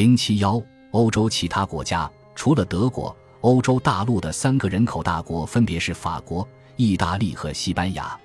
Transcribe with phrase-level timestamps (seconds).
[0.00, 0.58] 零七幺，
[0.92, 8.18] 欧洲其他国家除了德国，欧洲大陆的三个人口大国分别是法国、意大利和西班牙，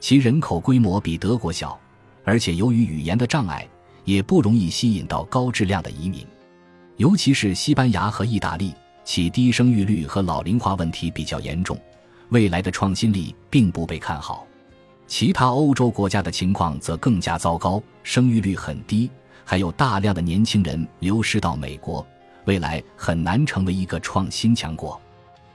[0.00, 1.78] 其人口规模比德国小，
[2.24, 3.64] 而且由于语言的障碍，
[4.04, 6.26] 也不容易吸引到高质量的移民，
[6.96, 11.78] 尤其是西班牙和意大利，其低生育率和老龄化问题比较严重，
[12.30, 14.44] 未来的创新力并不被看好。
[15.06, 19.08] 其他欧洲国家的情况则更加糟糕，生育率很低，
[19.44, 22.06] 还有大量的年轻人流失到美国。
[22.44, 25.00] 未来很难成为一个创新强国。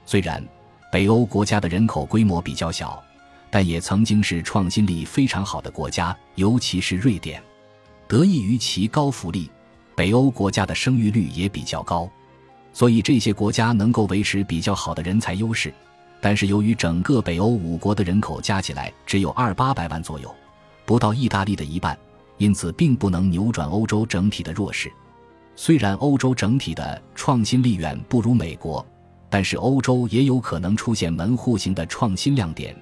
[0.05, 0.41] 虽然
[0.89, 3.03] 北欧国家的人口规模比较小，
[3.49, 7.43] 但也曾经是创新力非常好的国家，尤其是瑞典。
[8.07, 9.51] 得益于其高福利，
[9.95, 12.09] 北欧国家的生育率也比较高，
[12.71, 15.73] 所以这些国家能够维持比较好的人才优势。
[16.21, 20.33] 但是由于整个北欧五国的人口加起来只有二八百万左右，
[20.85, 21.97] 不到意大利的一半，
[22.37, 24.91] 因此并不能扭转欧洲整体的弱势。
[25.55, 28.85] 虽然欧洲整体的创新力远不如美国，
[29.29, 32.75] 但是欧洲也有可能出现门户型的创新亮点，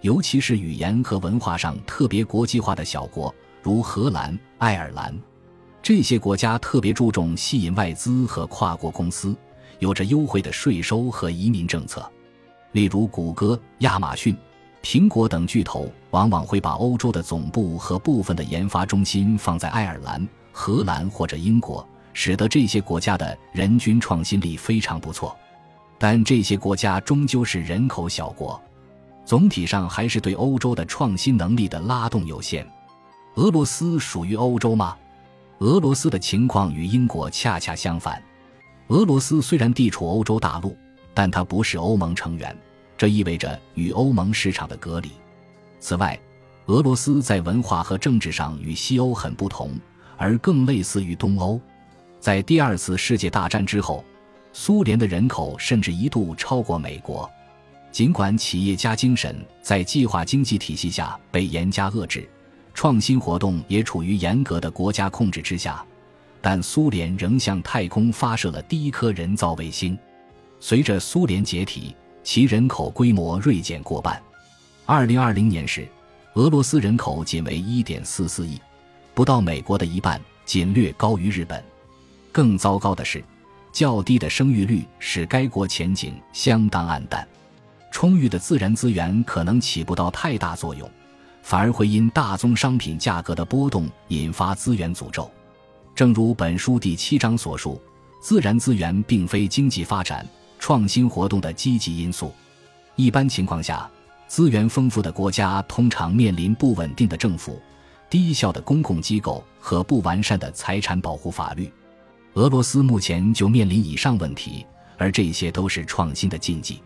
[0.00, 5.14] 尤其是语言和文化上特别国际化的小国，如荷兰、爱尔兰。
[5.82, 9.36] 这些国家特别注重吸引外资和跨国公司，
[9.78, 12.08] 有着优惠的税收和移民政策。
[12.70, 14.34] 例如，谷歌、亚马逊、
[14.82, 21.86] 苹果等巨头往往会把欧洲的总部和部分的研发中心放在爱尔兰、荷兰或者英国。
[22.14, 25.34] 使得这些国家的人均创新力非常不错，
[25.98, 28.60] 但这些国家终究是人口小国，
[29.24, 32.70] 总体上还是对欧洲的创新能力的拉动有限。
[33.36, 34.94] 俄罗斯属于欧洲吗？
[35.60, 38.22] 俄罗斯的情况与英国恰恰相反。
[38.88, 40.76] 俄罗斯虽然地处欧洲大陆，
[41.14, 42.54] 但它不是欧盟成员，
[43.02, 45.10] 这意味着与欧盟市场的隔离。
[45.80, 46.16] 此外，
[46.66, 49.72] 俄罗斯在文化和政治上与西欧很不同，
[50.16, 51.60] 而更类似于东欧。
[52.20, 54.04] 在第二次世界大战之后，
[54.52, 57.28] 苏联的人口甚至一度超过美国。
[57.90, 62.30] 尽管企业家精神在计划经济体系下被严加遏制，
[62.72, 65.84] 创新活动也处于严格的国家控制之下，
[66.40, 69.98] 但苏联仍向太空发射了第一颗人造卫星。
[70.60, 74.20] 随着苏联解体，其人口规模锐减过半。
[74.86, 75.86] 二零二零年时，
[76.34, 78.60] 俄罗斯人口仅为一点四四亿，
[79.14, 81.62] 不到美国的一半，仅略高于日本。
[82.30, 83.22] 更糟糕的是，
[83.72, 87.26] 较低的生育率使该国前景相当暗淡。
[87.90, 90.90] 充裕的自然资源可能起不到太大作用，
[91.42, 95.30] 反而会因大宗商品价格的波动引发资源诅咒。
[95.94, 97.80] 正如本书第七章所述，
[98.22, 100.26] 自然资源并非经济发展、
[100.62, 102.32] 创新活动的积极因素。
[102.94, 103.90] 一般情况下，
[104.28, 107.60] 资源丰富的国家通常面临不稳定的政府、
[108.08, 111.68] 低效的公共机构和不完善的财产保护法律。
[112.34, 114.64] 俄罗斯目前就面临以上问题，
[114.96, 116.80] 而这些都是创新的禁忌。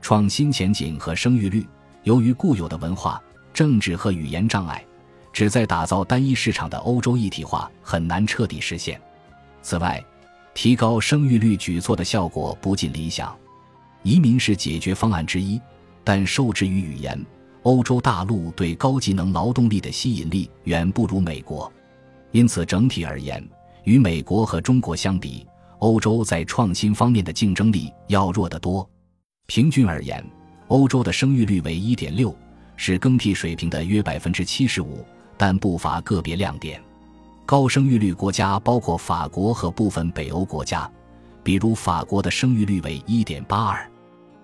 [0.00, 1.68] 创新前景和生育率，
[2.04, 4.82] 由于固有的文化、政治和语言障碍，
[5.30, 8.98] 旨在打造单一市场的欧洲一体化很难彻底实现。
[9.60, 10.02] 此外，
[10.60, 13.34] 提高生育率举措的效果不尽理想。
[14.02, 15.58] 移民是解决方案之一，
[16.04, 17.18] 但受制于语言，
[17.62, 21.72] 欧洲大陆对高技能劳动力的吸引力远不如美国，
[22.32, 23.42] 因此整体而言。
[23.84, 25.46] 与美国和中国相比，
[25.78, 28.86] 欧洲在创新方面的竞争力要弱得多。
[29.46, 30.22] 平均而言，
[30.68, 32.36] 欧洲的生育率为一点六，
[32.76, 35.02] 是更替水平的约百分之七十五，
[35.38, 36.78] 但不乏个别亮点。
[37.50, 40.88] 高生育率国家包括法国和部分北欧国家，
[41.42, 43.90] 比如法国的生育率为一点八二。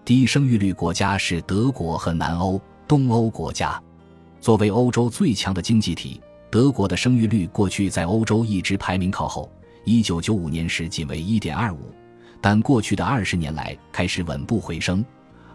[0.04, 3.80] 低生育率国家是德国和南欧、东欧国家。
[4.40, 6.20] 作为欧洲最强的经济体。
[6.50, 9.48] 德国的生育率过去在欧洲一直排名靠后，
[9.84, 11.94] 一九九五年时仅为一点二五，
[12.40, 15.06] 但过去的二十年来开始稳步回升，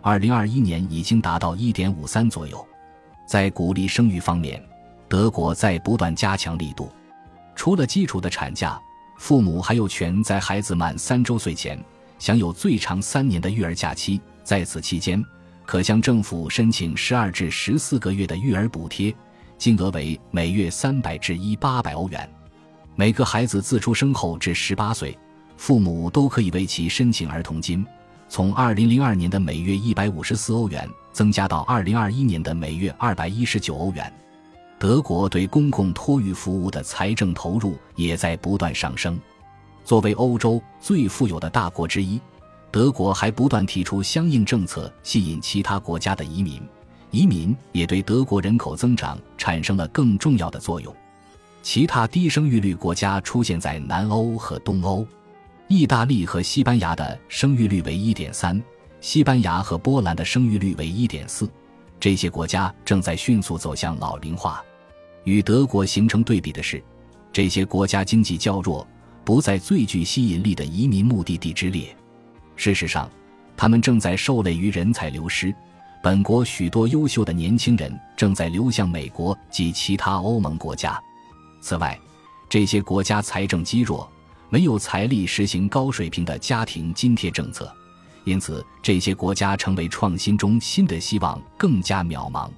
[0.02, 2.66] 二零二一年已经达到一点五三左右。
[3.28, 4.64] 在鼓励生育方面，
[5.10, 6.90] 德国在不断加强力度。
[7.56, 8.80] 除了基础的产假，
[9.18, 11.78] 父母还有权在孩子满三周岁前
[12.18, 15.24] 享有最长三年的育儿假期，在此期间
[15.66, 19.14] 可向政府申请十二至十四个月的育儿补贴。
[19.58, 22.28] 金额为每月三百至一八百欧元，
[22.96, 25.16] 每个孩子自出生后至十八岁，
[25.56, 27.86] 父母都可以为其申请儿童金，
[28.28, 34.12] 从二零零二年的每月一百五十四欧元增加到二零二一年的每月二百一十九欧元。
[34.82, 39.22] 德国对公共托育服务的财政投入也在不断上升。
[39.86, 42.20] 作为欧洲最富有的大国之一，
[42.72, 46.60] 德国还不断提出相应政策，吸引其他国家的移民。
[47.12, 50.92] 移民也对德国人口增长产生了更重要的作用。
[51.62, 55.06] 其他低生育率国家出现在南欧和东欧，
[55.68, 58.60] 意大利和西班牙的生育率为1.3，
[59.00, 61.48] 西班牙和波兰的生育率为1.4。
[62.00, 64.64] 这些国家正在迅速走向老龄化。
[65.24, 66.84] 与德国形成对比的是，
[67.32, 68.88] 这些国家经济较弱，
[69.24, 71.96] 不在最具吸引力的移民目的地之列。
[72.56, 73.10] 事实上，
[73.56, 75.54] 他们正在受累于人才流失。
[76.04, 81.00] 本国许多优秀的年轻人正在流向美国及其他欧盟国家。
[81.62, 82.00] 此外，
[82.50, 84.12] 这些国家财政积弱，
[84.50, 87.72] 没有财力实行高水平的家庭津贴政策，
[88.24, 92.50] 因此这些国家成为创新中新的希望更加渺茫。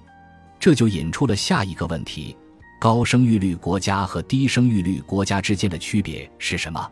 [0.57, 2.35] 这就引出了下一个问题：
[2.83, 6.85] 高生育率国家和低生育率国家之间的区别是什么？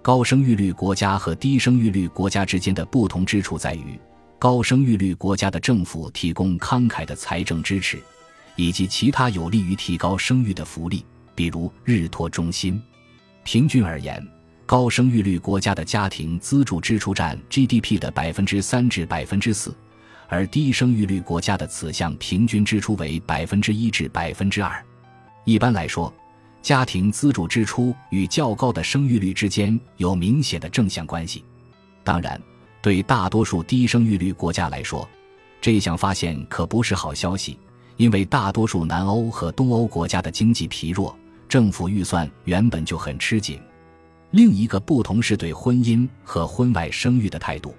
[0.00, 3.98] 高生育率国家和低生育率国家之间的不同之处在于。
[4.38, 8.00] 高生育率国家的政府提供慷慨的财政支持，
[8.54, 11.04] 以及其他有利于提高生育的福利，
[11.34, 12.80] 比如日托中心。
[13.42, 14.24] 平均而言，
[14.64, 19.74] 高生育率国家的家庭资助支出占 GDP 的百分之三至百分之四，
[20.28, 24.80] 而低生育率国家的此项平均支出为百分之一至百分之二。
[25.44, 26.12] 一般来说，
[26.62, 31.44] 家庭资助支出与较高的生育率之间有明显的正向关系。
[32.02, 32.40] 当然。
[32.82, 35.08] 对大多数低生育率国家来说，
[35.58, 37.58] 这项发现可不是好消息，
[37.96, 41.16] 因为大多数南欧和东欧国家的经济疲弱，
[41.48, 43.58] 政府预算原本就很吃紧。
[44.32, 47.74] 另一个不同是对婚姻和婚外生育的态度。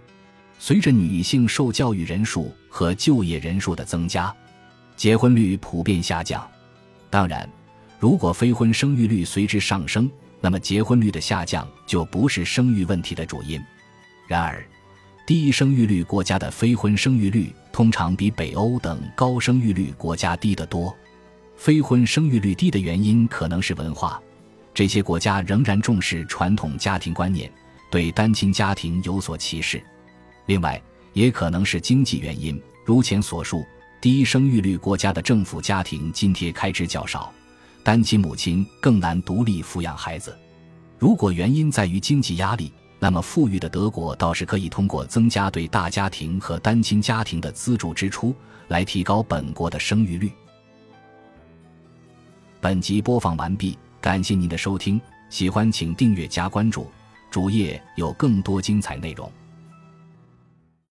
[0.57, 4.35] 随着女性受教育人数和就业人数的增加，
[4.95, 6.44] 结婚率普遍下降。
[7.12, 7.47] 当然，
[8.00, 10.09] 如果非婚生育率随之上升，
[10.42, 13.59] 那么结婚率的下降就不是生育问题的主因。
[14.27, 14.65] 然而，
[15.25, 20.95] 低生育率国家的非婚生育率通常比北欧等高生育率国家低得多。
[21.56, 24.21] 非婚生育率低的原因可能是文化，
[24.74, 27.50] 这些国家仍然重视传统家庭观念，
[27.89, 29.81] 对单亲家庭有所歧视。
[30.48, 30.80] 另外，
[31.13, 33.65] 也可能是经济原因，如前所述，
[34.01, 37.33] 低生育率国家的政府家庭津贴开支较少，
[37.85, 40.35] 单亲母亲更难独立抚养孩子。
[40.97, 48.33] 如果原因在于经济压力，那么，富裕的德国倒是可以通过增加对大家庭和单亲家庭的资助支出，
[48.69, 50.31] 来提高本国的生育率。
[52.59, 54.99] 本集播放完毕，感谢您的收听，
[55.29, 56.89] 喜欢请订阅加关注，
[57.29, 59.31] 主页有更多精彩内容。